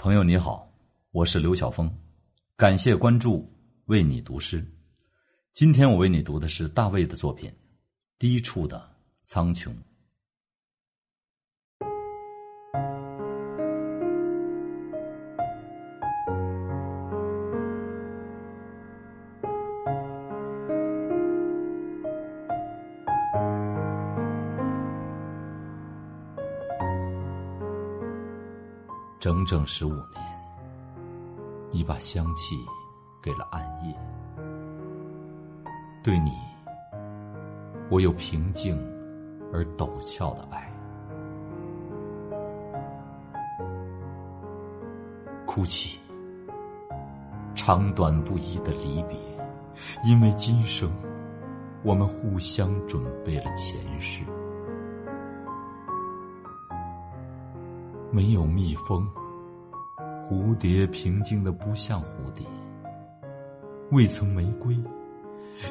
[0.00, 0.72] 朋友你好，
[1.10, 1.92] 我是刘晓峰，
[2.56, 3.52] 感谢关注，
[3.86, 4.64] 为你读诗。
[5.52, 7.50] 今天我为你读的是大卫的作品
[8.16, 8.88] 《低处的
[9.24, 9.70] 苍穹》。
[29.20, 30.22] 整整十五年，
[31.72, 32.64] 你把香气
[33.20, 33.92] 给了暗夜。
[36.04, 36.30] 对你，
[37.90, 38.78] 我有平静
[39.52, 40.72] 而陡峭的爱。
[45.44, 45.98] 哭泣，
[47.56, 49.18] 长短不一的离别，
[50.04, 50.88] 因为今生
[51.82, 54.22] 我们互相准备了前世。
[58.10, 59.06] 没有蜜蜂，
[60.20, 62.46] 蝴蝶平静的不像蝴蝶。
[63.90, 64.78] 未曾玫瑰，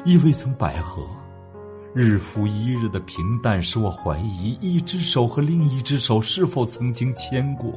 [0.04, 1.04] 亦未曾百合。
[1.94, 7.72] 日复一日的平淡，使我怀疑一只手和另一只手是否曾经牵过。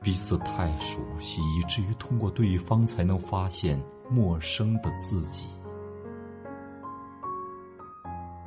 [0.00, 5.46] 彼此太熟悉，以至于通过对方才能发现陌生的自己。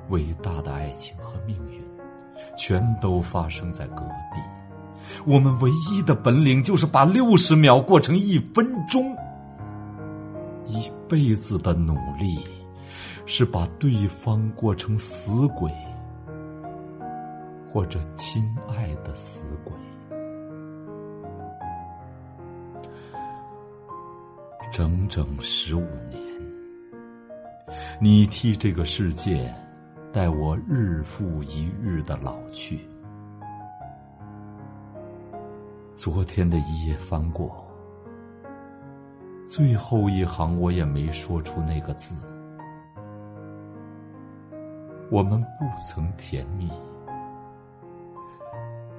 [0.09, 1.81] 伟大的爱情和命运，
[2.57, 4.01] 全都发生在隔
[4.33, 4.41] 壁。
[5.25, 9.15] 我们唯一的本领就是把六十秒过成一分钟，
[10.65, 12.43] 一辈子的努力
[13.25, 15.71] 是把对方过成死鬼，
[17.67, 19.73] 或者亲爱的死鬼。
[24.71, 26.21] 整整十五年，
[28.01, 29.53] 你替这个世界
[30.11, 32.81] 带我日复一日的老去。
[35.95, 37.65] 昨天的一页翻过，
[39.47, 42.13] 最后一行我也没说出那个字。
[45.09, 46.69] 我们不曾甜蜜，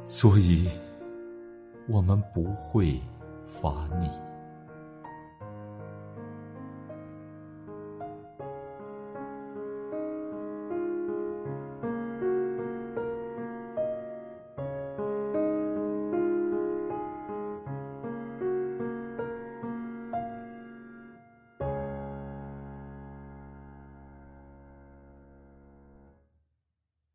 [0.06, 0.70] 所以
[1.86, 2.98] 我们不会
[3.46, 4.10] 发腻。